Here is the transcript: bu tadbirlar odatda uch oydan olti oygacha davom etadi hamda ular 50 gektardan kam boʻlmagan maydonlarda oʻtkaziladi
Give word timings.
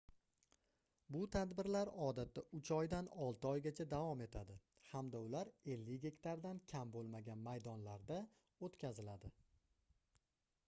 bu 1.15 1.19
tadbirlar 1.33 1.89
odatda 2.05 2.43
uch 2.59 2.69
oydan 2.77 3.09
olti 3.25 3.47
oygacha 3.49 3.85
davom 3.91 4.23
etadi 4.25 4.55
hamda 4.93 5.21
ular 5.25 5.51
50 5.75 5.97
gektardan 6.05 6.61
kam 6.73 6.93
boʻlmagan 6.95 7.43
maydonlarda 7.49 8.17
oʻtkaziladi 8.69 9.31